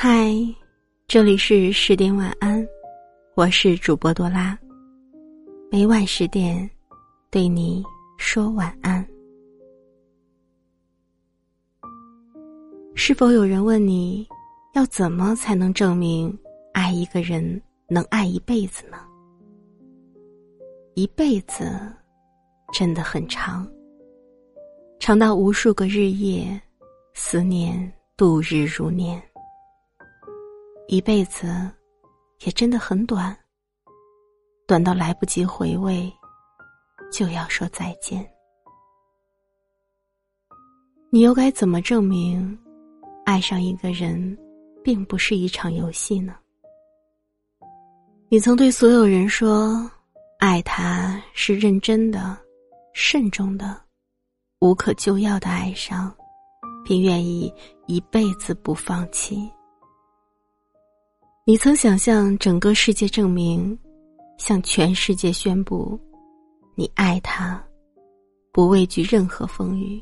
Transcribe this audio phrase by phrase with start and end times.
[0.00, 0.32] 嗨，
[1.08, 2.64] 这里是十点晚安，
[3.34, 4.56] 我是主播多拉。
[5.72, 6.70] 每晚十点，
[7.32, 7.82] 对你
[8.16, 9.04] 说晚安。
[12.94, 14.24] 是否有人问你，
[14.72, 16.32] 要怎么才能证明
[16.72, 18.98] 爱一个人能爱一辈子呢？
[20.94, 21.92] 一辈子
[22.72, 23.68] 真的很长，
[25.00, 26.48] 长到无数个日夜，
[27.14, 29.20] 思念度日如年。
[30.90, 31.70] 一辈子，
[32.46, 33.36] 也真的很短，
[34.66, 36.10] 短到来不及回味，
[37.12, 38.26] 就要说再见。
[41.10, 42.58] 你又该怎么证明，
[43.26, 44.34] 爱上一个人，
[44.82, 46.34] 并不是一场游戏呢？
[48.30, 49.90] 你曾对所有人说，
[50.38, 52.34] 爱他是认真的、
[52.94, 53.78] 慎重的、
[54.60, 56.10] 无可救药的爱上，
[56.82, 57.52] 并愿意
[57.86, 59.52] 一辈子不放弃。
[61.48, 63.76] 你曾想象整个世界证明，
[64.36, 65.98] 向全世界宣布，
[66.74, 67.58] 你爱他，
[68.52, 69.98] 不畏惧任何风雨。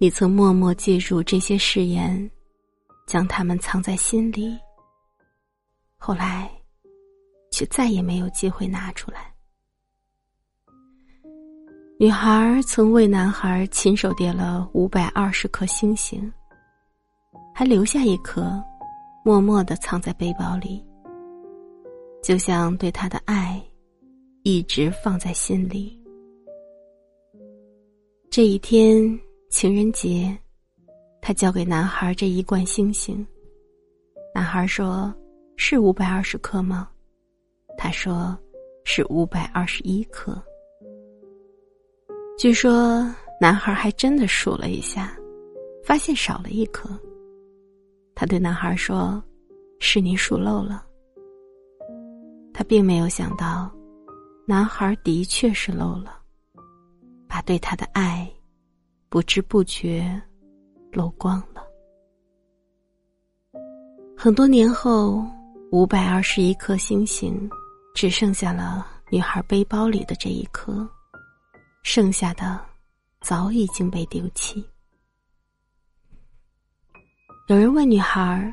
[0.00, 2.30] 你曾默默记住这些誓言，
[3.06, 4.56] 将它们藏在心里。
[5.98, 6.50] 后来，
[7.50, 9.30] 却再也没有机会拿出来。
[12.00, 16.32] 女孩曾为男孩亲手叠了五百二十颗星星，
[17.54, 18.58] 还留下一颗。
[19.26, 20.80] 默默的藏在背包里，
[22.22, 23.60] 就像对他的爱，
[24.44, 26.00] 一直放在心里。
[28.30, 29.02] 这一天
[29.50, 30.32] 情人节，
[31.20, 33.26] 他交给男孩这一罐星星。
[34.32, 35.12] 男孩说
[35.58, 36.88] ：“是五百二十颗吗？”
[37.76, 38.38] 他说
[38.86, 40.40] ：“是五百二十一颗。”
[42.38, 45.18] 据说男孩还真的数了一下，
[45.82, 46.88] 发现少了一颗。
[48.16, 49.22] 他对男孩说
[49.78, 50.82] ：“是你数漏了。”
[52.54, 53.70] 他并没有想到，
[54.46, 56.18] 男孩的确是漏了，
[57.28, 58.26] 把对他的爱
[59.10, 60.18] 不知不觉
[60.92, 61.62] 漏光了。
[64.16, 65.22] 很多年后，
[65.70, 67.48] 五百二十一颗星星，
[67.94, 70.88] 只剩下了女孩背包里的这一颗，
[71.82, 72.58] 剩下的
[73.20, 74.66] 早已经被丢弃。
[77.48, 78.52] 有人问女孩：“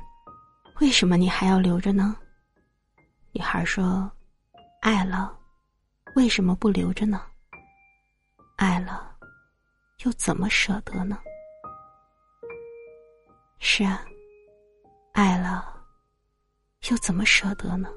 [0.79, 2.15] 为什么你还要留着呢？”
[3.33, 4.09] 女孩说
[4.81, 5.35] ：“爱了，
[6.15, 7.19] 为什么不留着呢？
[8.55, 9.11] 爱了，
[10.05, 11.17] 又怎么舍得呢？”
[13.57, 14.05] 是啊，
[15.13, 15.73] 爱了，
[16.91, 17.89] 又怎么舍得呢？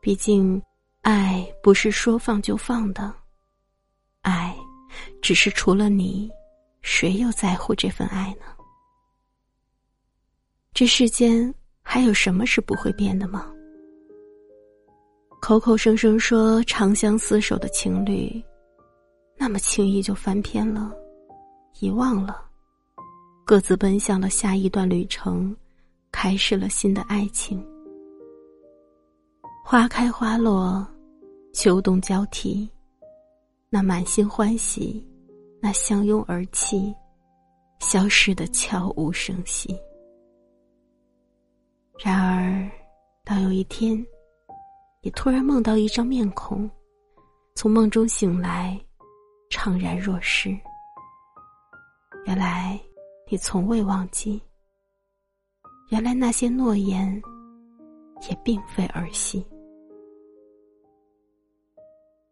[0.00, 0.62] 毕竟，
[1.02, 3.14] 爱不是说放就放的，
[4.22, 4.56] 爱，
[5.20, 6.30] 只是除了你，
[6.80, 8.46] 谁又在乎这份爱呢？
[10.74, 13.46] 这世间还有什么是不会变的吗？
[15.38, 18.42] 口口声声说长相厮守的情侣，
[19.36, 20.90] 那么轻易就翻篇了，
[21.80, 22.42] 遗忘了，
[23.44, 25.54] 各自奔向了下一段旅程，
[26.10, 27.62] 开始了新的爱情。
[29.62, 30.86] 花开花落，
[31.52, 32.66] 秋冬交替，
[33.68, 35.06] 那满心欢喜，
[35.60, 36.94] 那相拥而泣，
[37.78, 39.78] 消失的悄无声息。
[42.04, 42.68] 然而，
[43.22, 44.04] 当有一天，
[45.02, 46.68] 你突然梦到一张面孔，
[47.54, 48.76] 从梦中醒来，
[49.52, 50.50] 怅然若失。
[52.26, 52.76] 原来，
[53.30, 54.42] 你从未忘记。
[55.90, 57.22] 原来那些诺言，
[58.28, 59.46] 也并非儿戏。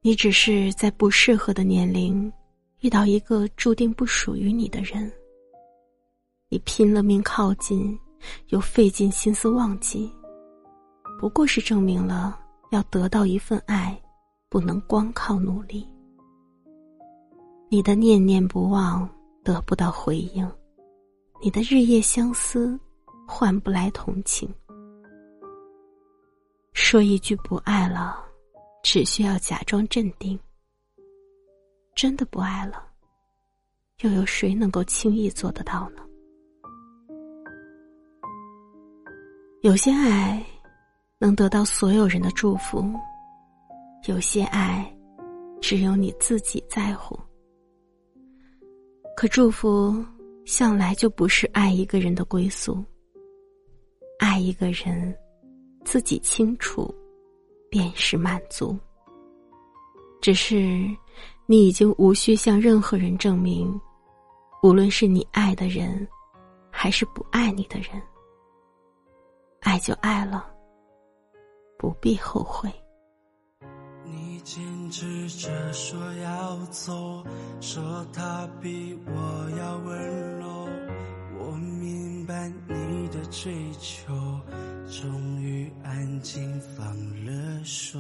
[0.01, 2.33] 你只是在不适合的年龄，
[2.81, 5.09] 遇到一个注定不属于你的人。
[6.49, 7.97] 你拼了命靠近。
[8.49, 10.13] 又费尽心思忘记，
[11.19, 12.39] 不过是证明了
[12.71, 14.01] 要得到一份爱，
[14.49, 15.87] 不能光靠努力。
[17.69, 19.09] 你的念念不忘
[19.45, 20.51] 得不到回应，
[21.41, 22.79] 你的日夜相思
[23.27, 24.53] 换不来同情。
[26.73, 28.25] 说一句不爱了，
[28.83, 30.39] 只需要假装镇定。
[31.95, 32.85] 真的不爱了，
[34.01, 36.03] 又有谁能够轻易做得到呢？
[39.63, 40.43] 有些爱
[41.19, 42.83] 能得到所有人的祝福，
[44.07, 44.91] 有些爱
[45.61, 47.19] 只有你自己在乎。
[49.15, 50.03] 可祝福
[50.47, 52.83] 向来就不是爱一个人的归宿。
[54.19, 55.15] 爱一个人，
[55.85, 56.95] 自己清楚，
[57.69, 58.75] 便是满足。
[60.23, 60.89] 只是
[61.45, 63.79] 你已经无需向任何人证明，
[64.63, 66.09] 无论是你爱的人，
[66.71, 68.01] 还是不爱你的人。
[69.61, 70.47] 爱就爱了，
[71.79, 72.71] 不必后悔。
[74.05, 77.23] 你坚持着说要走，
[77.61, 80.69] 说他比我要温柔。
[81.39, 84.15] 我明白你的追求，
[84.87, 86.87] 终于安静放
[87.25, 87.99] 了手。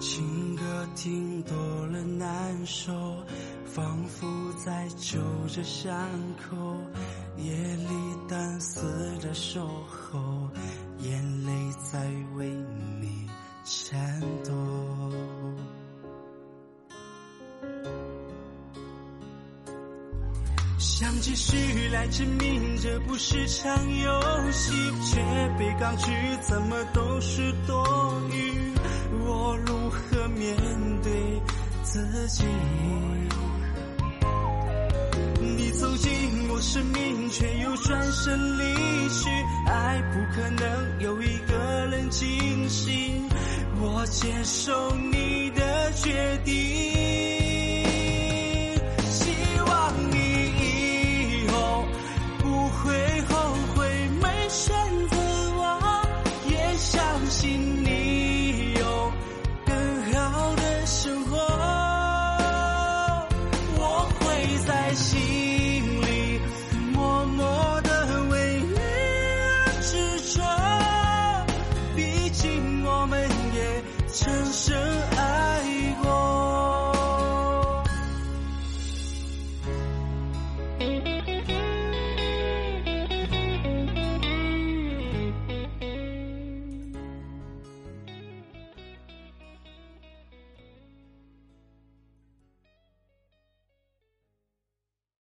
[0.00, 0.62] 情歌
[0.94, 2.92] 听多了难受，
[3.74, 4.28] 仿佛
[4.64, 5.18] 在揪
[5.48, 5.92] 着伤
[6.36, 6.56] 口。
[7.36, 7.94] 夜里
[8.28, 8.80] 单丝
[9.20, 10.48] 的守候，
[10.98, 11.52] 眼泪
[11.90, 11.98] 在
[12.36, 12.48] 为
[13.00, 13.28] 你
[13.64, 14.52] 颤抖。
[20.78, 24.72] 想继续来证明这不是场游戏，
[25.02, 25.20] 却
[25.58, 26.12] 被抗拒，
[26.42, 28.72] 怎么都是多余。
[36.74, 38.74] 生命，却又转身离
[39.08, 39.30] 去。
[39.68, 43.28] 爱不可能有一个人惊醒，
[43.80, 46.93] 我接受你的决定。